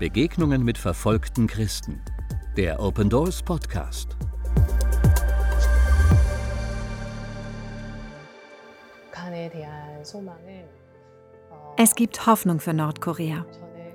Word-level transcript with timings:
Begegnungen 0.00 0.64
mit 0.64 0.78
verfolgten 0.78 1.46
Christen. 1.46 2.00
Der 2.56 2.80
Open 2.80 3.10
Doors 3.10 3.42
Podcast. 3.42 4.16
Es 11.76 11.94
gibt 11.94 12.26
Hoffnung 12.26 12.60
für 12.60 12.72
Nordkorea. 12.72 13.44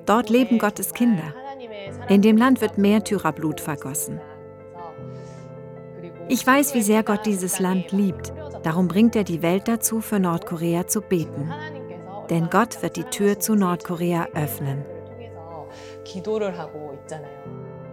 Dort 0.05 0.29
leben 0.29 0.59
Gottes 0.59 0.93
Kinder. 0.93 1.33
In 2.07 2.21
dem 2.21 2.37
Land 2.37 2.61
wird 2.61 2.77
Märtyrerblut 2.77 3.59
vergossen. 3.59 4.21
Ich 6.29 6.45
weiß, 6.45 6.75
wie 6.75 6.83
sehr 6.83 7.01
Gott 7.01 7.25
dieses 7.25 7.57
Land 7.57 7.91
liebt. 7.91 8.31
Darum 8.61 8.87
bringt 8.87 9.15
er 9.15 9.23
die 9.23 9.41
Welt 9.41 9.67
dazu, 9.67 10.01
für 10.01 10.19
Nordkorea 10.19 10.85
zu 10.85 11.01
beten. 11.01 11.51
Denn 12.29 12.51
Gott 12.51 12.83
wird 12.83 12.95
die 12.95 13.05
Tür 13.05 13.39
zu 13.39 13.55
Nordkorea 13.55 14.27
öffnen. 14.35 14.85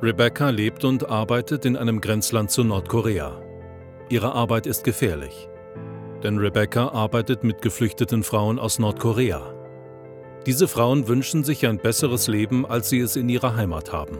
Rebecca 0.02 0.50
lebt 0.50 0.84
und 0.84 1.08
arbeitet 1.08 1.64
in 1.64 1.76
einem 1.76 2.00
Grenzland 2.00 2.50
zu 2.50 2.64
Nordkorea. 2.64 3.40
Ihre 4.08 4.32
Arbeit 4.32 4.66
ist 4.66 4.84
gefährlich. 4.84 5.48
Denn 6.22 6.38
Rebecca 6.38 6.88
arbeitet 6.88 7.44
mit 7.44 7.62
geflüchteten 7.62 8.22
Frauen 8.22 8.58
aus 8.58 8.78
Nordkorea. 8.78 9.54
Diese 10.46 10.68
Frauen 10.68 11.08
wünschen 11.08 11.44
sich 11.44 11.66
ein 11.66 11.78
besseres 11.78 12.28
Leben, 12.28 12.66
als 12.66 12.88
sie 12.88 13.00
es 13.00 13.16
in 13.16 13.28
ihrer 13.28 13.56
Heimat 13.56 13.92
haben. 13.92 14.18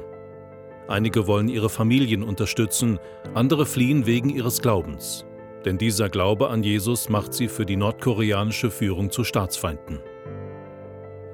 Einige 0.89 1.27
wollen 1.27 1.49
ihre 1.49 1.69
Familien 1.69 2.23
unterstützen, 2.23 2.99
andere 3.35 3.67
fliehen 3.67 4.07
wegen 4.07 4.31
ihres 4.31 4.63
Glaubens. 4.63 5.27
Denn 5.65 5.79
dieser 5.79 6.09
Glaube 6.09 6.49
an 6.49 6.63
Jesus 6.63 7.09
macht 7.09 7.35
sie 7.35 7.49
für 7.49 7.67
die 7.67 7.77
nordkoreanische 7.77 8.71
Führung 8.71 9.11
zu 9.11 9.25
Staatsfeinden. 9.25 10.01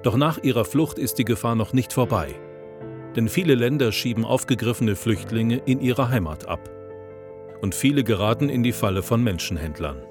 Doch 0.02 0.16
nach 0.16 0.38
ihrer 0.42 0.64
Flucht 0.64 0.98
ist 0.98 1.18
die 1.18 1.24
Gefahr 1.24 1.54
noch 1.54 1.72
nicht 1.72 1.92
vorbei. 1.92 2.34
Denn 3.18 3.28
viele 3.28 3.56
Länder 3.56 3.90
schieben 3.90 4.24
aufgegriffene 4.24 4.94
Flüchtlinge 4.94 5.56
in 5.66 5.80
ihre 5.80 6.08
Heimat 6.08 6.46
ab. 6.46 6.60
Und 7.60 7.74
viele 7.74 8.04
geraten 8.04 8.48
in 8.48 8.62
die 8.62 8.70
Falle 8.70 9.02
von 9.02 9.24
Menschenhändlern. 9.24 10.04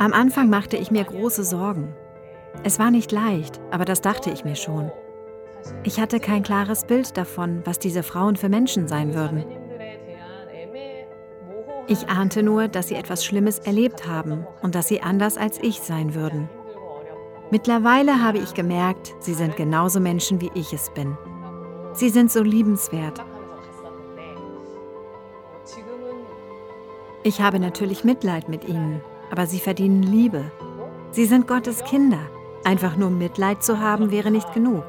Am 0.00 0.12
Anfang 0.12 0.50
machte 0.50 0.76
ich 0.76 0.90
mir 0.90 1.04
große 1.04 1.44
Sorgen. 1.44 1.94
Es 2.64 2.80
war 2.80 2.90
nicht 2.90 3.12
leicht, 3.12 3.60
aber 3.70 3.84
das 3.84 4.00
dachte 4.00 4.30
ich 4.30 4.44
mir 4.44 4.56
schon. 4.56 4.90
Ich 5.84 6.00
hatte 6.00 6.18
kein 6.18 6.42
klares 6.42 6.86
Bild 6.86 7.16
davon, 7.16 7.62
was 7.64 7.78
diese 7.78 8.02
Frauen 8.02 8.34
für 8.34 8.48
Menschen 8.48 8.88
sein 8.88 9.14
würden. 9.14 9.44
Ich 11.86 12.08
ahnte 12.08 12.42
nur, 12.42 12.66
dass 12.66 12.88
sie 12.88 12.96
etwas 12.96 13.24
Schlimmes 13.24 13.60
erlebt 13.60 14.08
haben 14.08 14.44
und 14.60 14.74
dass 14.74 14.88
sie 14.88 15.02
anders 15.02 15.36
als 15.36 15.60
ich 15.62 15.82
sein 15.82 16.16
würden. 16.16 16.48
Mittlerweile 17.52 18.24
habe 18.24 18.38
ich 18.38 18.54
gemerkt, 18.54 19.14
sie 19.18 19.34
sind 19.34 19.58
genauso 19.58 20.00
Menschen, 20.00 20.40
wie 20.40 20.50
ich 20.54 20.72
es 20.72 20.88
bin. 20.88 21.18
Sie 21.92 22.08
sind 22.08 22.32
so 22.32 22.42
liebenswert. 22.42 23.22
Ich 27.22 27.42
habe 27.42 27.60
natürlich 27.60 28.04
Mitleid 28.04 28.48
mit 28.48 28.66
ihnen, 28.66 29.02
aber 29.30 29.44
sie 29.44 29.60
verdienen 29.60 30.02
Liebe. 30.02 30.50
Sie 31.10 31.26
sind 31.26 31.46
Gottes 31.46 31.84
Kinder. 31.84 32.20
Einfach 32.64 32.96
nur 32.96 33.10
Mitleid 33.10 33.62
zu 33.62 33.80
haben 33.80 34.10
wäre 34.10 34.30
nicht 34.30 34.54
genug. 34.54 34.84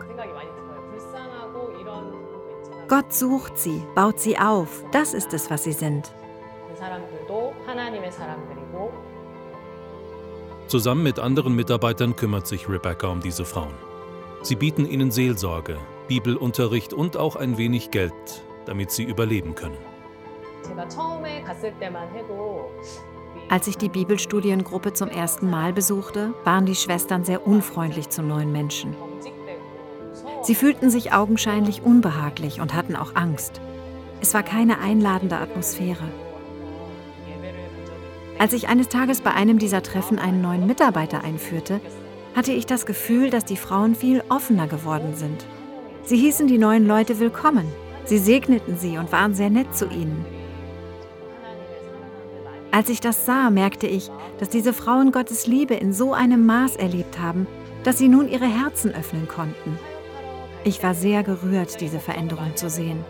Gott 2.88 3.11
sucht 3.11 3.58
sie, 3.58 3.83
baut 3.94 4.22
sie 4.22 4.39
auf. 4.39 4.86
Das 4.94 5.14
ist 5.14 5.33
es, 5.33 5.52
was 5.52 5.66
sie 5.66 5.73
sind. 5.73 6.14
Zusammen 10.73 11.03
mit 11.03 11.19
anderen 11.19 11.55
Mitarbeitern 11.55 12.16
kümmert 12.16 12.47
sich 12.47 12.67
Rebecca 12.67 13.05
um 13.05 13.19
diese 13.19 13.45
Frauen. 13.45 13.75
Sie 14.41 14.55
bieten 14.55 14.88
ihnen 14.88 15.11
Seelsorge, 15.11 15.77
Bibelunterricht 16.07 16.93
und 16.93 17.15
auch 17.15 17.35
ein 17.35 17.59
wenig 17.59 17.91
Geld, 17.91 18.11
damit 18.65 18.89
sie 18.89 19.03
überleben 19.03 19.53
können. 19.53 19.77
Als 23.49 23.67
ich 23.67 23.77
die 23.77 23.89
Bibelstudiengruppe 23.89 24.93
zum 24.93 25.09
ersten 25.09 25.48
Mal 25.48 25.73
besuchte, 25.73 26.33
waren 26.43 26.65
die 26.65 26.73
Schwestern 26.73 27.23
sehr 27.23 27.45
unfreundlich 27.45 28.09
zu 28.09 28.23
neuen 28.23 28.52
Menschen. 28.52 28.95
Sie 30.42 30.55
fühlten 30.55 30.89
sich 30.89 31.14
augenscheinlich 31.14 31.83
unbehaglich 31.83 32.61
und 32.61 32.73
hatten 32.73 32.95
auch 32.95 33.14
Angst. 33.14 33.61
Es 34.21 34.33
war 34.33 34.42
keine 34.42 34.80
einladende 34.80 35.37
Atmosphäre. 35.37 36.09
Als 38.39 38.54
ich 38.54 38.67
eines 38.67 38.89
Tages 38.89 39.21
bei 39.21 39.32
einem 39.32 39.60
dieser 39.60 39.83
Treffen 39.83 40.20
einen 40.20 40.42
neuen 40.42 40.67
Mitarbeiter 40.67 41.23
einführte, 41.23 41.80
hatte 42.36 42.52
ich 42.52 42.66
das 42.66 42.86
Gefühl, 42.86 43.30
dass 43.30 43.45
die 43.45 43.58
Frauen 43.58 43.95
viel 43.95 44.23
offener 44.30 44.67
geworden 44.67 45.16
sind. 45.16 45.45
Sie 46.04 46.17
hießen 46.17 46.48
die 46.48 46.58
neuen 46.58 46.86
Leute 46.86 47.20
willkommen. 47.20 47.66
Sie 48.05 48.17
segneten 48.17 48.77
sie 48.77 48.98
und 48.98 49.11
waren 49.11 49.33
sehr 49.33 49.49
nett 49.49 49.76
zu 49.76 49.86
ihnen. 49.86 50.26
Als 52.72 52.89
ich 52.89 52.99
das 52.99 53.26
sah, 53.26 53.49
merkte 53.52 53.88
ich, 53.88 54.10
dass 54.39 54.49
diese 54.49 54.73
Frauen 54.73 55.11
Gottes 55.11 55.45
Liebe 55.45 55.76
in 55.76 55.93
so 55.93 56.14
einem 56.14 56.45
Maß 56.45 56.76
erlebt 56.76 57.20
haben, 57.20 57.48
dass 57.83 57.99
sie 57.99 58.08
nun 58.08 58.27
ihre 58.27 58.48
Herzen 58.48 58.93
öffnen 58.93 59.27
konnten. 59.27 59.77
Ich 60.64 60.82
war 60.82 60.95
sehr 60.95 61.23
gerührt, 61.23 61.80
diese 61.82 61.99
Veränderung 61.99 62.55
zu 62.55 62.70
sehen. 62.70 63.05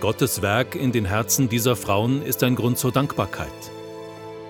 Gottes 0.00 0.42
Werk 0.42 0.76
in 0.76 0.92
den 0.92 1.04
Herzen 1.04 1.48
dieser 1.48 1.74
Frauen 1.74 2.22
ist 2.22 2.44
ein 2.44 2.54
Grund 2.54 2.78
zur 2.78 2.92
Dankbarkeit. 2.92 3.48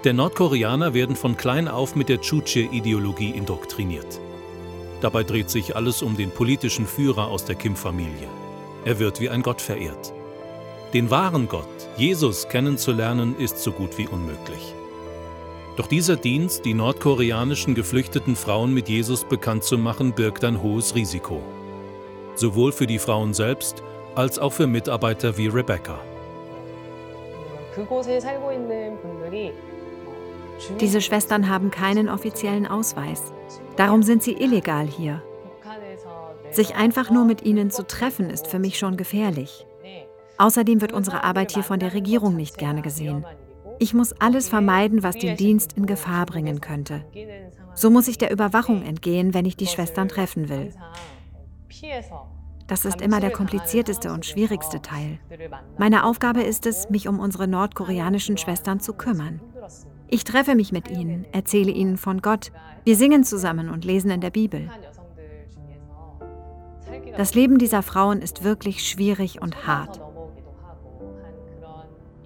Der 0.04 0.12
Nordkoreaner 0.12 0.92
werden 0.92 1.16
von 1.16 1.38
klein 1.38 1.68
auf 1.68 1.96
mit 1.96 2.10
der 2.10 2.20
Chuche-Ideologie 2.20 3.30
indoktriniert. 3.30 4.20
Dabei 5.00 5.22
dreht 5.22 5.48
sich 5.48 5.74
alles 5.74 6.02
um 6.02 6.18
den 6.18 6.30
politischen 6.30 6.86
Führer 6.86 7.28
aus 7.28 7.46
der 7.46 7.54
Kim-Familie. 7.54 8.28
Er 8.84 8.98
wird 8.98 9.20
wie 9.20 9.30
ein 9.30 9.42
Gott 9.42 9.62
verehrt. 9.62 10.12
Den 10.92 11.08
wahren 11.08 11.48
Gott, 11.48 11.66
Jesus, 11.96 12.48
kennenzulernen, 12.50 13.34
ist 13.38 13.58
so 13.58 13.72
gut 13.72 13.96
wie 13.96 14.06
unmöglich. 14.06 14.74
Doch 15.76 15.86
dieser 15.86 16.16
Dienst, 16.16 16.66
die 16.66 16.74
nordkoreanischen 16.74 17.74
geflüchteten 17.74 18.36
Frauen 18.36 18.74
mit 18.74 18.90
Jesus 18.90 19.24
bekannt 19.24 19.64
zu 19.64 19.78
machen, 19.78 20.12
birgt 20.12 20.44
ein 20.44 20.62
hohes 20.62 20.94
Risiko. 20.94 21.40
Sowohl 22.34 22.72
für 22.72 22.86
die 22.86 22.98
Frauen 22.98 23.32
selbst 23.32 23.82
als 24.14 24.38
auch 24.38 24.52
für 24.52 24.66
Mitarbeiter 24.66 25.36
wie 25.36 25.48
Rebecca. 25.48 25.98
Diese 30.80 31.00
Schwestern 31.00 31.48
haben 31.48 31.70
keinen 31.70 32.08
offiziellen 32.08 32.66
Ausweis. 32.66 33.32
Darum 33.76 34.02
sind 34.02 34.22
sie 34.22 34.32
illegal 34.32 34.86
hier. 34.86 35.22
Sich 36.50 36.74
einfach 36.74 37.10
nur 37.10 37.24
mit 37.24 37.44
ihnen 37.44 37.70
zu 37.70 37.86
treffen, 37.86 38.30
ist 38.30 38.46
für 38.48 38.58
mich 38.58 38.78
schon 38.78 38.96
gefährlich. 38.96 39.66
Außerdem 40.38 40.80
wird 40.80 40.92
unsere 40.92 41.24
Arbeit 41.24 41.52
hier 41.52 41.62
von 41.62 41.78
der 41.78 41.94
Regierung 41.94 42.36
nicht 42.36 42.58
gerne 42.58 42.82
gesehen. 42.82 43.24
Ich 43.80 43.94
muss 43.94 44.12
alles 44.20 44.48
vermeiden, 44.48 45.02
was 45.02 45.16
den 45.16 45.36
Dienst 45.36 45.74
in 45.74 45.86
Gefahr 45.86 46.26
bringen 46.26 46.60
könnte. 46.60 47.04
So 47.74 47.90
muss 47.90 48.08
ich 48.08 48.18
der 48.18 48.32
Überwachung 48.32 48.82
entgehen, 48.82 49.34
wenn 49.34 49.46
ich 49.46 49.56
die 49.56 49.66
Schwestern 49.66 50.08
treffen 50.08 50.48
will. 50.48 50.72
Das 52.68 52.84
ist 52.84 53.00
immer 53.00 53.18
der 53.18 53.30
komplizierteste 53.30 54.12
und 54.12 54.26
schwierigste 54.26 54.80
Teil. 54.80 55.18
Meine 55.78 56.04
Aufgabe 56.04 56.42
ist 56.42 56.66
es, 56.66 56.90
mich 56.90 57.08
um 57.08 57.18
unsere 57.18 57.48
nordkoreanischen 57.48 58.36
Schwestern 58.36 58.78
zu 58.78 58.92
kümmern. 58.92 59.40
Ich 60.06 60.24
treffe 60.24 60.54
mich 60.54 60.70
mit 60.70 60.90
ihnen, 60.90 61.26
erzähle 61.32 61.72
ihnen 61.72 61.96
von 61.96 62.20
Gott, 62.22 62.52
wir 62.84 62.94
singen 62.96 63.24
zusammen 63.24 63.70
und 63.70 63.84
lesen 63.84 64.10
in 64.10 64.20
der 64.20 64.30
Bibel. 64.30 64.70
Das 67.16 67.34
Leben 67.34 67.58
dieser 67.58 67.82
Frauen 67.82 68.20
ist 68.20 68.44
wirklich 68.44 68.86
schwierig 68.86 69.40
und 69.42 69.66
hart. 69.66 70.00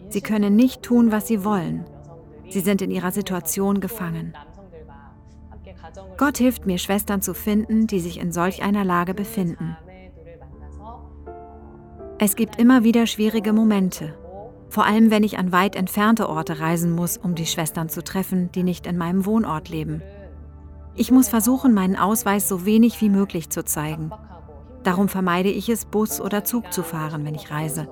Sie 0.09 0.21
können 0.21 0.57
nicht 0.57 0.83
tun, 0.83 1.13
was 1.13 1.27
sie 1.27 1.45
wollen. 1.45 1.87
Sie 2.51 2.61
sind 2.61 2.83
in 2.83 2.91
ihrer 2.91 3.13
Situation 3.13 3.81
gefangen. 3.81 4.35
Gott 6.19 6.39
hilft 6.39 6.67
mir, 6.67 6.79
Schwestern 6.79 7.23
zu 7.23 7.33
finden, 7.33 7.87
die 7.87 8.01
sich 8.01 8.19
in 8.19 8.33
solch 8.33 8.63
einer 8.63 8.85
Lage 8.85 9.15
befinden. 9.15 9.77
Es 12.25 12.37
gibt 12.37 12.61
immer 12.61 12.85
wieder 12.85 13.09
schwierige 13.09 13.53
Momente, 13.53 14.15
vor 14.69 14.87
allem 14.87 15.11
wenn 15.11 15.25
ich 15.25 15.39
an 15.39 15.51
weit 15.51 15.75
entfernte 15.75 16.29
Orte 16.29 16.61
reisen 16.61 16.93
muss, 16.93 17.17
um 17.17 17.35
die 17.35 17.47
Schwestern 17.47 17.89
zu 17.89 18.01
treffen, 18.05 18.53
die 18.53 18.63
nicht 18.63 18.87
in 18.87 18.97
meinem 18.97 19.27
Wohnort 19.27 19.69
leben. 19.69 20.03
Ich 20.95 21.11
muss 21.11 21.29
versuchen, 21.29 21.75
meinen 21.75 21.97
Ausweis 21.97 22.49
so 22.49 22.65
wenig 22.65 23.01
wie 23.01 23.09
möglich 23.09 23.51
zu 23.51 23.65
zeigen. 23.65 24.13
Darum 24.85 25.09
vermeide 25.09 25.49
ich 25.49 25.69
es, 25.69 25.85
Bus 25.85 26.21
oder 26.21 26.45
Zug 26.45 26.73
zu 26.73 26.85
fahren, 26.85 27.25
wenn 27.25 27.35
ich 27.35 27.51
reise. 27.51 27.89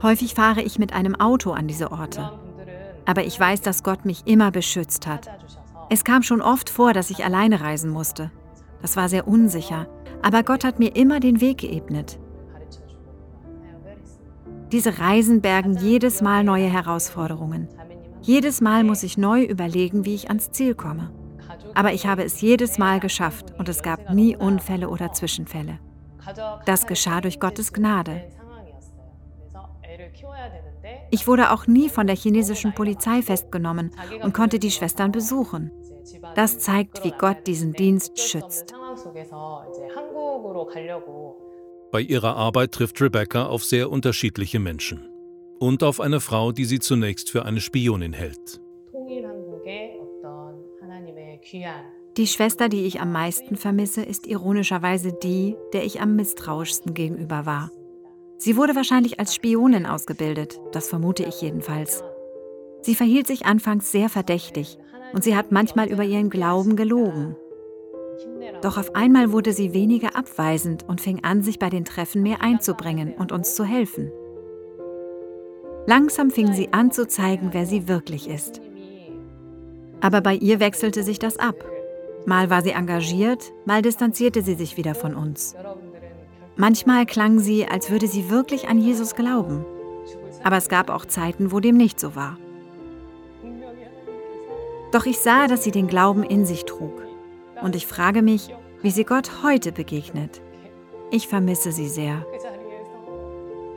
Häufig 0.00 0.34
fahre 0.34 0.62
ich 0.62 0.78
mit 0.78 0.92
einem 0.92 1.16
Auto 1.16 1.50
an 1.50 1.66
diese 1.66 1.90
Orte. 1.90 2.30
Aber 3.04 3.24
ich 3.24 3.40
weiß, 3.40 3.62
dass 3.62 3.82
Gott 3.82 4.04
mich 4.04 4.28
immer 4.28 4.52
beschützt 4.52 5.08
hat. 5.08 5.28
Es 5.88 6.04
kam 6.04 6.22
schon 6.22 6.40
oft 6.40 6.70
vor, 6.70 6.92
dass 6.92 7.10
ich 7.10 7.24
alleine 7.24 7.60
reisen 7.60 7.90
musste. 7.90 8.30
Das 8.80 8.96
war 8.96 9.08
sehr 9.08 9.26
unsicher, 9.26 9.88
aber 10.22 10.42
Gott 10.42 10.64
hat 10.64 10.78
mir 10.78 10.96
immer 10.96 11.20
den 11.20 11.40
Weg 11.40 11.58
geebnet. 11.58 12.18
Diese 14.72 14.98
Reisen 15.00 15.40
bergen 15.40 15.76
jedes 15.76 16.22
Mal 16.22 16.44
neue 16.44 16.68
Herausforderungen. 16.68 17.68
Jedes 18.22 18.60
Mal 18.60 18.84
muss 18.84 19.02
ich 19.02 19.18
neu 19.18 19.42
überlegen, 19.42 20.04
wie 20.04 20.14
ich 20.14 20.28
ans 20.28 20.52
Ziel 20.52 20.74
komme. 20.74 21.10
Aber 21.74 21.92
ich 21.92 22.06
habe 22.06 22.24
es 22.24 22.40
jedes 22.40 22.78
Mal 22.78 23.00
geschafft 23.00 23.54
und 23.58 23.68
es 23.68 23.82
gab 23.82 24.12
nie 24.12 24.36
Unfälle 24.36 24.88
oder 24.88 25.12
Zwischenfälle. 25.12 25.78
Das 26.66 26.86
geschah 26.86 27.20
durch 27.20 27.40
Gottes 27.40 27.72
Gnade. 27.72 28.22
Ich 31.10 31.26
wurde 31.26 31.50
auch 31.50 31.66
nie 31.66 31.88
von 31.88 32.06
der 32.06 32.16
chinesischen 32.16 32.74
Polizei 32.74 33.22
festgenommen 33.22 33.90
und 34.22 34.34
konnte 34.34 34.58
die 34.58 34.70
Schwestern 34.70 35.12
besuchen. 35.12 35.72
Das 36.34 36.58
zeigt, 36.58 37.04
wie 37.04 37.12
Gott 37.12 37.46
diesen 37.46 37.72
Dienst 37.72 38.18
schützt. 38.20 38.74
Bei 41.92 42.00
ihrer 42.00 42.36
Arbeit 42.36 42.72
trifft 42.72 43.00
Rebecca 43.00 43.46
auf 43.46 43.64
sehr 43.64 43.90
unterschiedliche 43.90 44.58
Menschen 44.58 45.08
und 45.58 45.82
auf 45.82 46.00
eine 46.00 46.20
Frau, 46.20 46.52
die 46.52 46.64
sie 46.64 46.78
zunächst 46.78 47.30
für 47.30 47.44
eine 47.44 47.60
Spionin 47.60 48.12
hält. 48.12 48.60
Die 52.16 52.26
Schwester, 52.26 52.68
die 52.68 52.84
ich 52.86 53.00
am 53.00 53.12
meisten 53.12 53.56
vermisse, 53.56 54.02
ist 54.02 54.26
ironischerweise 54.26 55.12
die, 55.12 55.56
der 55.72 55.84
ich 55.84 56.00
am 56.00 56.16
misstrauischsten 56.16 56.94
gegenüber 56.94 57.46
war. 57.46 57.70
Sie 58.36 58.56
wurde 58.56 58.74
wahrscheinlich 58.74 59.20
als 59.20 59.34
Spionin 59.34 59.86
ausgebildet, 59.86 60.60
das 60.72 60.88
vermute 60.88 61.24
ich 61.24 61.40
jedenfalls. 61.40 62.02
Sie 62.82 62.94
verhielt 62.94 63.26
sich 63.26 63.46
anfangs 63.46 63.92
sehr 63.92 64.08
verdächtig 64.08 64.78
und 65.12 65.22
sie 65.22 65.36
hat 65.36 65.52
manchmal 65.52 65.88
über 65.88 66.04
ihren 66.04 66.30
Glauben 66.30 66.76
gelogen. 66.76 67.36
Doch 68.62 68.76
auf 68.76 68.94
einmal 68.94 69.32
wurde 69.32 69.52
sie 69.52 69.72
weniger 69.72 70.16
abweisend 70.16 70.84
und 70.88 71.00
fing 71.00 71.24
an, 71.24 71.42
sich 71.42 71.58
bei 71.58 71.70
den 71.70 71.84
Treffen 71.84 72.22
mehr 72.22 72.42
einzubringen 72.42 73.14
und 73.14 73.32
uns 73.32 73.54
zu 73.54 73.64
helfen. 73.64 74.10
Langsam 75.86 76.30
fing 76.30 76.52
sie 76.52 76.72
an 76.72 76.90
zu 76.90 77.08
zeigen, 77.08 77.50
wer 77.52 77.66
sie 77.66 77.88
wirklich 77.88 78.28
ist. 78.28 78.60
Aber 80.00 80.20
bei 80.20 80.34
ihr 80.34 80.60
wechselte 80.60 81.02
sich 81.02 81.18
das 81.18 81.38
ab. 81.38 81.64
Mal 82.26 82.50
war 82.50 82.62
sie 82.62 82.70
engagiert, 82.70 83.52
mal 83.64 83.82
distanzierte 83.82 84.42
sie 84.42 84.54
sich 84.54 84.76
wieder 84.76 84.94
von 84.94 85.14
uns. 85.14 85.56
Manchmal 86.56 87.06
klang 87.06 87.38
sie, 87.38 87.66
als 87.66 87.90
würde 87.90 88.06
sie 88.06 88.28
wirklich 88.28 88.68
an 88.68 88.78
Jesus 88.78 89.14
glauben. 89.14 89.64
Aber 90.44 90.56
es 90.56 90.68
gab 90.68 90.90
auch 90.90 91.06
Zeiten, 91.06 91.52
wo 91.52 91.60
dem 91.60 91.76
nicht 91.76 91.98
so 91.98 92.14
war. 92.14 92.38
Doch 94.92 95.06
ich 95.06 95.18
sah, 95.18 95.46
dass 95.46 95.64
sie 95.64 95.70
den 95.70 95.86
Glauben 95.86 96.22
in 96.22 96.44
sich 96.44 96.64
trug. 96.64 97.09
Und 97.62 97.76
ich 97.76 97.86
frage 97.86 98.22
mich, 98.22 98.54
wie 98.82 98.90
sie 98.90 99.04
Gott 99.04 99.42
heute 99.42 99.72
begegnet. 99.72 100.40
Ich 101.10 101.28
vermisse 101.28 101.72
sie 101.72 101.88
sehr. 101.88 102.24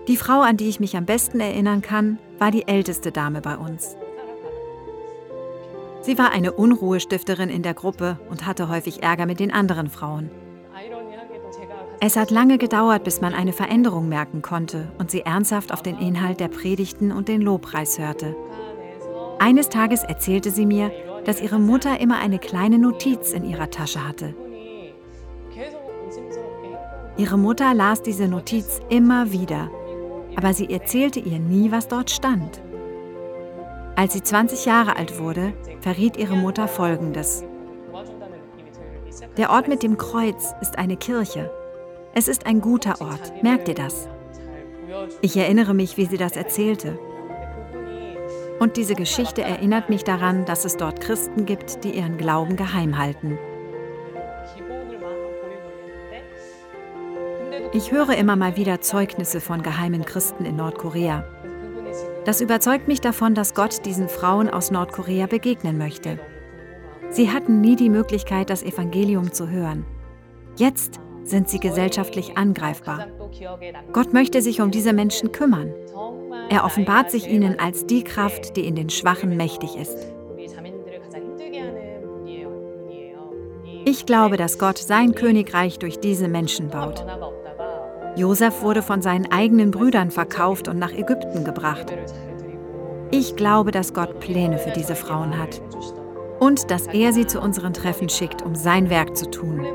Die 0.08 0.18
Frau, 0.18 0.42
an 0.42 0.58
die 0.58 0.70
ich 0.70 0.80
mich 0.80 0.98
am 0.98 1.06
besten 1.06 1.40
erinnern 1.40 1.82
kann, 1.82 2.20
war 2.38 2.52
die 2.52 2.68
älteste 2.68 3.12
Dame 3.12 3.42
bei 3.42 3.58
uns. 3.58 3.96
Sie 6.02 6.18
war 6.18 6.32
eine 6.32 6.52
Unruhestifterin 6.52 7.50
in 7.50 7.64
der 7.64 7.74
Gruppe 7.74 8.20
und 8.30 8.46
hatte 8.46 8.68
häufig 8.68 9.02
Ärger 9.02 9.26
mit 9.26 9.40
den 9.40 9.54
anderen 9.54 9.90
Frauen. 9.90 10.30
Es 12.02 12.18
hat 12.18 12.32
lange 12.32 12.58
gedauert, 12.58 13.06
bis 13.06 13.22
man 13.22 13.34
eine 13.34 13.54
Veränderung 13.54 14.10
merken 14.10 14.42
konnte 14.42 14.92
und 14.98 15.10
sie 15.10 15.22
ernsthaft 15.22 15.72
auf 15.72 15.82
den 15.82 15.98
Inhalt 15.98 16.42
der 16.42 16.50
Predigten 16.50 17.14
und 17.14 17.30
den 17.30 17.42
Lobpreis 17.42 17.98
hörte. 17.98 18.36
Eines 19.40 19.70
Tages 19.70 20.04
erzählte 20.04 20.52
sie 20.52 20.66
mir, 20.66 20.92
dass 21.26 21.42
ihre 21.42 21.60
Mutter 21.60 22.00
immer 22.00 22.20
eine 22.20 22.40
kleine 22.40 22.78
Notiz 22.78 23.32
in 23.34 23.44
ihrer 23.46 23.70
Tasche 23.70 24.08
hatte. 24.08 24.36
Ihre 27.18 27.38
Mutter 27.38 27.74
las 27.74 28.02
diese 28.02 28.28
Notiz 28.28 28.82
immer 28.90 29.32
wieder, 29.32 29.70
aber 30.36 30.54
sie 30.54 30.70
erzählte 30.70 31.20
ihr 31.20 31.40
nie, 31.40 31.72
was 31.72 31.88
dort 31.88 32.10
stand. 32.10 32.62
Als 33.96 34.14
sie 34.14 34.24
20 34.24 34.66
Jahre 34.66 34.96
alt 34.96 35.20
wurde, 35.20 35.54
verriet 35.82 36.18
ihre 36.18 36.36
Mutter 36.36 36.68
Folgendes. 36.68 37.44
Der 39.38 39.52
Ort 39.52 39.68
mit 39.68 39.84
dem 39.84 39.98
Kreuz 39.98 40.54
ist 40.62 40.78
eine 40.78 40.98
Kirche. 40.98 41.52
Es 42.16 42.28
ist 42.28 42.46
ein 42.46 42.62
guter 42.62 43.02
Ort, 43.02 43.44
merkt 43.44 43.68
ihr 43.68 43.76
das? 43.76 44.08
Ich 45.22 45.38
erinnere 45.38 45.74
mich, 45.74 45.98
wie 45.98 46.06
sie 46.06 46.18
das 46.18 46.36
erzählte. 46.36 46.98
Und 48.64 48.78
diese 48.78 48.96
Geschichte 48.96 49.42
erinnert 49.42 49.90
mich 49.90 50.06
daran, 50.06 50.46
dass 50.46 50.64
es 50.64 50.78
dort 50.78 51.02
Christen 51.02 51.46
gibt, 51.46 51.84
die 51.84 51.98
ihren 51.98 52.18
Glauben 52.18 52.56
geheim 52.56 52.98
halten. 52.98 53.38
Ich 57.74 57.92
höre 57.92 58.16
immer 58.16 58.38
mal 58.38 58.56
wieder 58.56 58.80
Zeugnisse 58.80 59.42
von 59.42 59.64
geheimen 59.64 60.06
Christen 60.06 60.46
in 60.46 60.56
Nordkorea. 60.56 61.26
Das 62.24 62.40
überzeugt 62.40 62.88
mich 62.88 63.02
davon, 63.02 63.36
dass 63.36 63.54
Gott 63.54 63.86
diesen 63.86 64.08
Frauen 64.08 64.50
aus 64.50 64.72
Nordkorea 64.72 65.26
begegnen 65.26 65.78
möchte. 65.78 66.18
Sie 67.10 67.32
hatten 67.32 67.60
nie 67.60 67.76
die 67.76 67.90
Möglichkeit, 67.90 68.50
das 68.50 68.64
Evangelium 68.64 69.34
zu 69.34 69.50
hören. 69.50 69.86
Jetzt 70.56 71.02
sind 71.26 71.50
sie 71.50 71.60
gesellschaftlich 71.60 72.38
angreifbar. 72.38 73.08
Gott 73.92 74.14
möchte 74.14 74.42
sich 74.42 74.62
um 74.62 74.72
diese 74.72 74.94
Menschen 74.94 75.34
kümmern. 75.34 75.74
Er 76.50 76.64
offenbart 76.66 77.12
sich 77.12 77.28
ihnen 77.28 77.60
als 77.60 77.86
die 77.86 78.04
Kraft, 78.04 78.56
die 78.56 78.68
in 78.68 78.76
den 78.76 78.90
Schwachen 78.90 79.38
mächtig 79.38 79.76
ist. 79.76 79.98
Ich 83.86 84.06
glaube, 84.06 84.38
dass 84.38 84.60
Gott 84.60 84.78
sein 84.78 85.14
Königreich 85.14 85.78
durch 85.78 86.00
diese 86.00 86.28
Menschen 86.28 86.70
baut. 86.70 87.06
Josef 88.16 88.62
wurde 88.62 88.82
von 88.82 89.02
seinen 89.02 89.32
eigenen 89.32 89.72
Brüdern 89.72 90.12
verkauft 90.12 90.68
und 90.68 90.78
nach 90.80 90.92
Ägypten 90.92 91.44
gebracht. 91.44 91.94
Ich 93.12 93.36
glaube, 93.36 93.72
dass 93.72 93.94
Gott 93.94 94.20
Pläne 94.20 94.58
für 94.58 94.72
diese 94.72 94.96
Frauen 94.96 95.38
hat 95.38 95.62
und 96.40 96.72
dass 96.72 96.88
er 96.88 97.14
sie 97.14 97.28
zu 97.28 97.40
unseren 97.40 97.74
Treffen 97.74 98.10
schickt, 98.10 98.42
um 98.42 98.56
sein 98.56 98.90
Werk 98.90 99.16
zu 99.16 99.30
tun. 99.30 99.66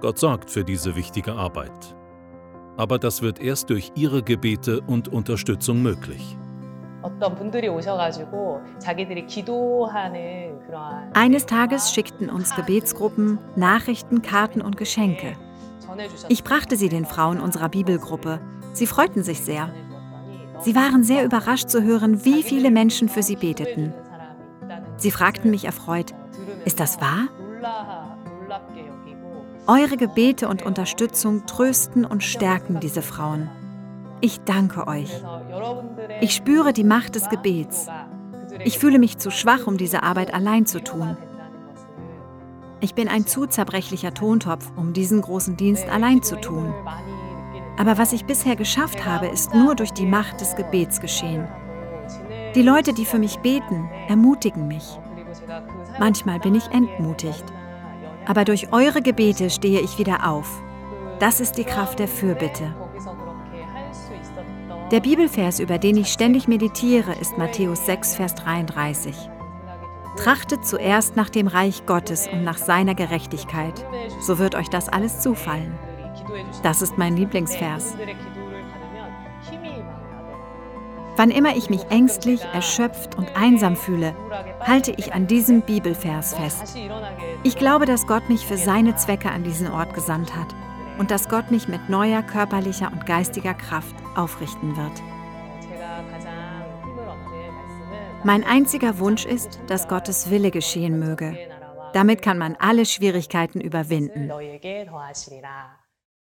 Gott 0.00 0.18
sorgt 0.18 0.50
für 0.50 0.64
diese 0.64 0.96
wichtige 0.96 1.32
Arbeit. 1.32 1.99
Aber 2.76 2.98
das 2.98 3.22
wird 3.22 3.40
erst 3.40 3.70
durch 3.70 3.92
Ihre 3.94 4.22
Gebete 4.22 4.80
und 4.80 5.08
Unterstützung 5.08 5.82
möglich. 5.82 6.36
Eines 11.14 11.46
Tages 11.46 11.92
schickten 11.92 12.30
uns 12.30 12.54
Gebetsgruppen 12.54 13.38
Nachrichten, 13.56 14.22
Karten 14.22 14.60
und 14.60 14.76
Geschenke. 14.76 15.36
Ich 16.28 16.44
brachte 16.44 16.76
sie 16.76 16.88
den 16.88 17.04
Frauen 17.04 17.40
unserer 17.40 17.68
Bibelgruppe. 17.68 18.40
Sie 18.72 18.86
freuten 18.86 19.22
sich 19.22 19.40
sehr. 19.40 19.70
Sie 20.60 20.74
waren 20.74 21.02
sehr 21.04 21.24
überrascht 21.24 21.70
zu 21.70 21.82
hören, 21.82 22.24
wie 22.24 22.42
viele 22.42 22.70
Menschen 22.70 23.08
für 23.08 23.22
sie 23.22 23.36
beteten. 23.36 23.94
Sie 24.96 25.10
fragten 25.10 25.50
mich 25.50 25.64
erfreut, 25.64 26.12
ist 26.66 26.80
das 26.80 27.00
wahr? 27.00 27.28
Eure 29.70 29.96
Gebete 29.96 30.48
und 30.48 30.62
Unterstützung 30.64 31.46
trösten 31.46 32.04
und 32.04 32.24
stärken 32.24 32.80
diese 32.80 33.02
Frauen. 33.02 33.48
Ich 34.20 34.40
danke 34.40 34.88
euch. 34.88 35.22
Ich 36.20 36.34
spüre 36.34 36.72
die 36.72 36.82
Macht 36.82 37.14
des 37.14 37.28
Gebets. 37.28 37.86
Ich 38.64 38.80
fühle 38.80 38.98
mich 38.98 39.18
zu 39.18 39.30
schwach, 39.30 39.68
um 39.68 39.76
diese 39.76 40.02
Arbeit 40.02 40.34
allein 40.34 40.66
zu 40.66 40.82
tun. 40.82 41.16
Ich 42.80 42.96
bin 42.96 43.06
ein 43.06 43.28
zu 43.28 43.46
zerbrechlicher 43.46 44.12
Tontopf, 44.12 44.72
um 44.74 44.92
diesen 44.92 45.22
großen 45.22 45.56
Dienst 45.56 45.88
allein 45.88 46.20
zu 46.20 46.34
tun. 46.40 46.74
Aber 47.78 47.96
was 47.96 48.12
ich 48.12 48.24
bisher 48.24 48.56
geschafft 48.56 49.06
habe, 49.06 49.28
ist 49.28 49.54
nur 49.54 49.76
durch 49.76 49.92
die 49.92 50.06
Macht 50.06 50.40
des 50.40 50.56
Gebets 50.56 51.00
geschehen. 51.00 51.46
Die 52.56 52.62
Leute, 52.62 52.92
die 52.92 53.06
für 53.06 53.20
mich 53.20 53.36
beten, 53.36 53.88
ermutigen 54.08 54.66
mich. 54.66 54.98
Manchmal 56.00 56.40
bin 56.40 56.56
ich 56.56 56.66
entmutigt. 56.72 57.44
Aber 58.30 58.44
durch 58.44 58.72
eure 58.72 59.02
Gebete 59.02 59.50
stehe 59.50 59.80
ich 59.80 59.98
wieder 59.98 60.30
auf. 60.30 60.62
Das 61.18 61.40
ist 61.40 61.58
die 61.58 61.64
Kraft 61.64 61.98
der 61.98 62.06
Fürbitte. 62.06 62.72
Der 64.92 65.00
Bibelvers, 65.00 65.58
über 65.58 65.78
den 65.78 65.96
ich 65.96 66.12
ständig 66.12 66.46
meditiere, 66.46 67.12
ist 67.20 67.36
Matthäus 67.38 67.86
6, 67.86 68.14
Vers 68.14 68.36
33. 68.36 69.16
Trachtet 70.16 70.64
zuerst 70.64 71.16
nach 71.16 71.28
dem 71.28 71.48
Reich 71.48 71.86
Gottes 71.86 72.28
und 72.32 72.44
nach 72.44 72.58
seiner 72.58 72.94
Gerechtigkeit, 72.94 73.84
so 74.20 74.38
wird 74.38 74.54
euch 74.54 74.68
das 74.68 74.88
alles 74.88 75.18
zufallen. 75.18 75.76
Das 76.62 76.82
ist 76.82 76.96
mein 76.98 77.16
Lieblingsvers. 77.16 77.96
Wann 81.20 81.30
immer 81.30 81.54
ich 81.54 81.68
mich 81.68 81.82
ängstlich, 81.90 82.40
erschöpft 82.54 83.18
und 83.18 83.36
einsam 83.36 83.76
fühle, 83.76 84.16
halte 84.60 84.90
ich 84.92 85.12
an 85.12 85.26
diesem 85.26 85.60
Bibelvers 85.60 86.32
fest. 86.32 86.78
Ich 87.42 87.56
glaube, 87.56 87.84
dass 87.84 88.06
Gott 88.06 88.30
mich 88.30 88.46
für 88.46 88.56
seine 88.56 88.96
Zwecke 88.96 89.30
an 89.30 89.44
diesen 89.44 89.70
Ort 89.70 89.92
gesandt 89.92 90.34
hat 90.34 90.54
und 90.96 91.10
dass 91.10 91.28
Gott 91.28 91.50
mich 91.50 91.68
mit 91.68 91.90
neuer 91.90 92.22
körperlicher 92.22 92.90
und 92.90 93.04
geistiger 93.04 93.52
Kraft 93.52 93.94
aufrichten 94.16 94.74
wird. 94.78 95.02
Mein 98.24 98.42
einziger 98.42 98.98
Wunsch 98.98 99.26
ist, 99.26 99.60
dass 99.66 99.88
Gottes 99.88 100.30
Wille 100.30 100.50
geschehen 100.50 100.98
möge. 100.98 101.36
Damit 101.92 102.22
kann 102.22 102.38
man 102.38 102.56
alle 102.58 102.86
Schwierigkeiten 102.86 103.60
überwinden. 103.60 104.30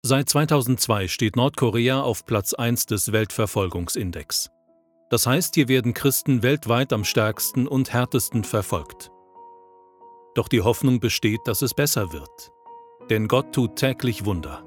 Seit 0.04 0.28
2002 0.28 1.06
steht 1.06 1.36
Nordkorea 1.36 2.02
auf 2.02 2.26
Platz 2.26 2.52
1 2.52 2.86
des 2.86 3.12
Weltverfolgungsindex. 3.12 4.50
Das 5.12 5.26
heißt, 5.26 5.56
hier 5.56 5.68
werden 5.68 5.92
Christen 5.92 6.42
weltweit 6.42 6.90
am 6.90 7.04
stärksten 7.04 7.68
und 7.68 7.92
härtesten 7.92 8.44
verfolgt. 8.44 9.10
Doch 10.34 10.48
die 10.48 10.62
Hoffnung 10.62 11.00
besteht, 11.00 11.40
dass 11.44 11.60
es 11.60 11.74
besser 11.74 12.14
wird. 12.14 12.50
Denn 13.10 13.28
Gott 13.28 13.52
tut 13.52 13.76
täglich 13.76 14.24
Wunder. 14.24 14.64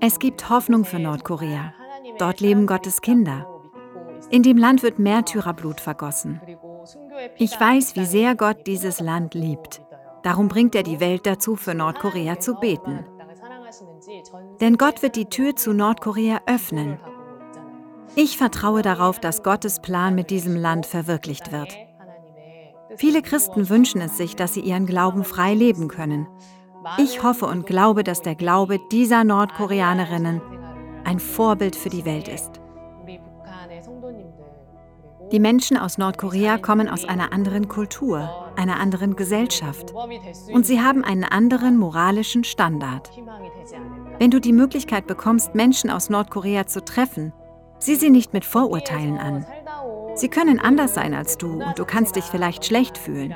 Es 0.00 0.20
gibt 0.20 0.50
Hoffnung 0.50 0.84
für 0.84 1.00
Nordkorea. 1.00 1.74
Dort 2.20 2.38
leben 2.38 2.68
Gottes 2.68 3.00
Kinder. 3.00 3.44
In 4.30 4.44
dem 4.44 4.56
Land 4.56 4.84
wird 4.84 5.00
Märtyrerblut 5.00 5.80
vergossen. 5.80 6.40
Ich 7.38 7.58
weiß, 7.58 7.96
wie 7.96 8.04
sehr 8.04 8.36
Gott 8.36 8.68
dieses 8.68 9.00
Land 9.00 9.34
liebt. 9.34 9.82
Darum 10.22 10.46
bringt 10.46 10.76
er 10.76 10.84
die 10.84 11.00
Welt 11.00 11.26
dazu, 11.26 11.56
für 11.56 11.74
Nordkorea 11.74 12.38
zu 12.38 12.54
beten. 12.54 13.04
Denn 14.60 14.76
Gott 14.76 15.02
wird 15.02 15.16
die 15.16 15.26
Tür 15.26 15.56
zu 15.56 15.72
Nordkorea 15.72 16.40
öffnen. 16.46 16.98
Ich 18.14 18.36
vertraue 18.38 18.82
darauf, 18.82 19.20
dass 19.20 19.42
Gottes 19.42 19.80
Plan 19.80 20.14
mit 20.14 20.30
diesem 20.30 20.56
Land 20.56 20.86
verwirklicht 20.86 21.52
wird. 21.52 21.76
Viele 22.96 23.22
Christen 23.22 23.68
wünschen 23.68 24.00
es 24.00 24.16
sich, 24.16 24.34
dass 24.34 24.54
sie 24.54 24.60
ihren 24.60 24.86
Glauben 24.86 25.24
frei 25.24 25.54
leben 25.54 25.88
können. 25.88 26.26
Ich 26.96 27.22
hoffe 27.22 27.46
und 27.46 27.66
glaube, 27.66 28.02
dass 28.02 28.22
der 28.22 28.34
Glaube 28.34 28.78
dieser 28.90 29.24
Nordkoreanerinnen 29.24 30.40
ein 31.04 31.20
Vorbild 31.20 31.76
für 31.76 31.90
die 31.90 32.04
Welt 32.04 32.28
ist. 32.28 32.60
Die 35.32 35.40
Menschen 35.40 35.76
aus 35.76 35.98
Nordkorea 35.98 36.58
kommen 36.58 36.88
aus 36.88 37.04
einer 37.04 37.32
anderen 37.32 37.68
Kultur, 37.68 38.50
einer 38.56 38.80
anderen 38.80 39.14
Gesellschaft 39.14 39.92
und 40.52 40.64
sie 40.64 40.80
haben 40.80 41.04
einen 41.04 41.24
anderen 41.24 41.76
moralischen 41.76 42.44
Standard. 42.44 43.10
Wenn 44.18 44.30
du 44.30 44.40
die 44.40 44.52
Möglichkeit 44.52 45.06
bekommst, 45.06 45.54
Menschen 45.54 45.90
aus 45.90 46.08
Nordkorea 46.08 46.66
zu 46.66 46.84
treffen, 46.84 47.32
sieh 47.78 47.96
sie 47.96 48.10
nicht 48.10 48.32
mit 48.32 48.44
Vorurteilen 48.44 49.18
an. 49.18 49.46
Sie 50.14 50.28
können 50.28 50.58
anders 50.58 50.94
sein 50.94 51.14
als 51.14 51.36
du 51.36 51.62
und 51.62 51.78
du 51.78 51.84
kannst 51.84 52.16
dich 52.16 52.24
vielleicht 52.24 52.64
schlecht 52.64 52.96
fühlen. 52.96 53.34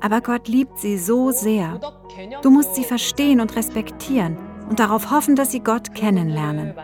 Aber 0.00 0.20
Gott 0.20 0.46
liebt 0.48 0.78
sie 0.78 0.98
so 0.98 1.30
sehr. 1.30 1.80
Du 2.42 2.50
musst 2.50 2.74
sie 2.74 2.84
verstehen 2.84 3.40
und 3.40 3.56
respektieren 3.56 4.38
und 4.68 4.78
darauf 4.78 5.10
hoffen, 5.10 5.36
dass 5.36 5.50
sie 5.50 5.60
Gott 5.60 5.94
kennenlernen. 5.94 6.74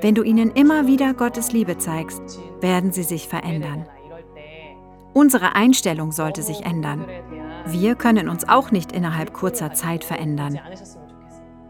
Wenn 0.00 0.14
du 0.14 0.22
ihnen 0.22 0.50
immer 0.50 0.86
wieder 0.86 1.14
Gottes 1.14 1.52
Liebe 1.52 1.78
zeigst, 1.78 2.38
werden 2.60 2.92
sie 2.92 3.04
sich 3.04 3.26
verändern. 3.26 3.86
Unsere 5.14 5.54
Einstellung 5.54 6.12
sollte 6.12 6.42
sich 6.42 6.66
ändern. 6.66 7.06
Wir 7.66 7.94
können 7.94 8.28
uns 8.28 8.46
auch 8.48 8.70
nicht 8.70 8.92
innerhalb 8.92 9.32
kurzer 9.32 9.72
Zeit 9.72 10.04
verändern. 10.04 10.58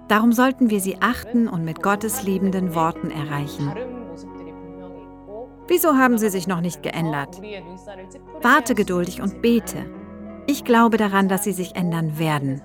Darum 0.09 0.33
sollten 0.33 0.71
wir 0.71 0.81
sie 0.81 0.97
achten 1.01 1.47
und 1.47 1.65
mit 1.65 1.83
Gottes 1.83 2.25
liebenden 2.25 2.75
Worten 2.75 3.11
erreichen. 3.11 3.73
Wieso 5.69 5.95
haben 5.95 6.19
sie 6.19 6.29
sich 6.29 6.47
noch 6.47 6.61
nicht 6.61 6.83
geändert? 6.83 7.41
Warte 8.43 8.75
geduldig 8.75 9.23
und 9.23 9.43
bete. 9.43 9.87
Ich 10.47 10.65
glaube 10.65 10.97
daran, 10.97 11.29
dass 11.29 11.45
sie 11.45 11.53
sich 11.53 11.77
ändern 11.77 12.19
werden. 12.19 12.63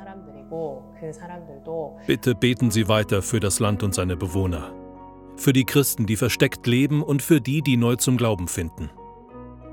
Bitte 2.08 2.36
beten 2.36 2.72
Sie 2.72 2.90
weiter 2.90 3.22
für 3.22 3.40
das 3.40 3.60
Land 3.60 3.84
und 3.84 3.94
seine 3.94 4.18
Bewohner 4.18 4.74
für 5.42 5.54
die 5.54 5.66
Christen, 5.66 6.06
die 6.06 6.16
versteckt 6.16 6.68
leben 6.68 7.02
und 7.02 7.22
für 7.22 7.42
die, 7.42 7.62
die 7.62 7.78
neu 7.78 7.96
zum 7.96 8.18
Glauben 8.18 8.48
finden. 8.48 8.90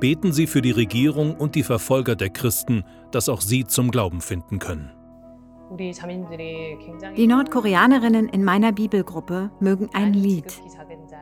Beten 0.01 0.33
Sie 0.33 0.47
für 0.47 0.63
die 0.63 0.73
Regierung 0.73 1.35
und 1.37 1.55
die 1.55 1.63
Verfolger 1.63 2.17
der 2.17 2.31
Christen, 2.31 2.85
dass 3.13 3.29
auch 3.29 3.41
sie 3.41 3.65
zum 3.65 3.91
Glauben 3.91 4.21
finden 4.21 4.59
können. 4.59 4.93
Die 7.17 7.27
Nordkoreanerinnen 7.27 8.29
in 8.29 8.45
meiner 8.45 8.73
Bibelgruppe 8.73 9.51
mögen 9.59 9.89
ein 9.95 10.15
Lied. 10.15 10.61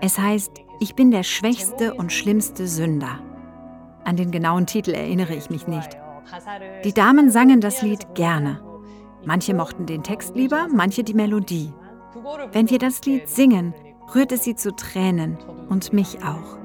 Es 0.01 0.19
heißt, 0.19 0.53
ich 0.81 0.95
bin 0.95 1.11
der 1.11 1.23
schwächste 1.23 1.95
und 1.95 2.13
schlimmste 2.13 2.67
Sünder. 2.67 3.21
An 4.05 4.17
den 4.17 4.31
genauen 4.31 4.67
Titel 4.67 4.91
erinnere 4.91 5.35
ich 5.35 5.49
mich 5.49 5.67
nicht. 5.67 5.97
Die 6.85 6.93
Damen 6.93 7.31
sangen 7.31 7.61
das 7.61 7.81
Lied 7.81 8.15
gerne. 8.15 8.61
Manche 9.25 9.55
mochten 9.55 9.87
den 9.87 10.03
Text 10.03 10.37
lieber, 10.37 10.69
manche 10.71 11.05
die 11.05 11.15
Melodie. 11.15 11.73
Wenn 12.53 12.69
wir 12.69 12.79
das 12.79 13.03
Lied 13.05 13.29
singen, 13.29 13.73
rührte 14.13 14.37
sie 14.37 14.57
zu 14.57 14.75
Tränen 14.75 15.39
und 15.69 15.93
mich 15.93 16.25
auch. 16.25 16.59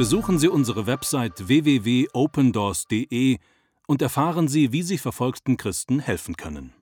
Besuchen 0.00 0.38
Sie 0.38 0.48
unsere 0.48 0.86
Website 0.86 1.46
www.opendoors.de 1.46 3.36
und 3.86 4.00
erfahren 4.00 4.48
Sie, 4.48 4.72
wie 4.72 4.82
Sie 4.82 4.96
verfolgten 4.96 5.58
Christen 5.58 6.00
helfen 6.00 6.38
können. 6.38 6.72